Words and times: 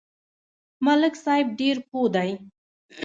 ملک 0.85 1.13
صاحب 1.23 1.47
ډېر 1.59 1.77
پوه 1.89 2.07
دی. 2.15 2.29